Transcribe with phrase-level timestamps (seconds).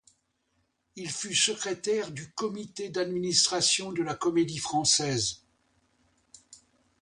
[0.95, 5.43] Il fut secrétaire du comité d'administration de la Comédie-Française.